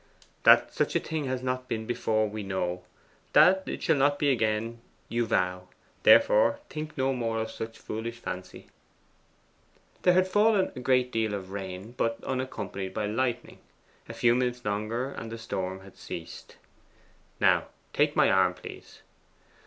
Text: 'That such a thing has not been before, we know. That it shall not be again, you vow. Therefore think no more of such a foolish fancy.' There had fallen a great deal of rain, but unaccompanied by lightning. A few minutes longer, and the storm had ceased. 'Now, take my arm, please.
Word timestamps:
'That 0.45 0.73
such 0.73 0.95
a 0.95 0.99
thing 0.99 1.25
has 1.25 1.43
not 1.43 1.67
been 1.67 1.85
before, 1.85 2.27
we 2.27 2.41
know. 2.41 2.83
That 3.33 3.61
it 3.67 3.83
shall 3.83 3.97
not 3.97 4.17
be 4.17 4.31
again, 4.31 4.81
you 5.09 5.27
vow. 5.27 5.67
Therefore 6.01 6.59
think 6.71 6.97
no 6.97 7.13
more 7.13 7.37
of 7.37 7.51
such 7.51 7.77
a 7.77 7.83
foolish 7.83 8.17
fancy.' 8.17 8.65
There 10.01 10.15
had 10.15 10.27
fallen 10.27 10.71
a 10.75 10.79
great 10.79 11.11
deal 11.11 11.35
of 11.35 11.51
rain, 11.51 11.91
but 11.97 12.17
unaccompanied 12.23 12.95
by 12.95 13.05
lightning. 13.05 13.59
A 14.09 14.13
few 14.15 14.33
minutes 14.33 14.65
longer, 14.65 15.11
and 15.11 15.31
the 15.31 15.37
storm 15.37 15.81
had 15.81 15.97
ceased. 15.97 16.55
'Now, 17.39 17.67
take 17.93 18.15
my 18.15 18.31
arm, 18.31 18.55
please. 18.55 19.03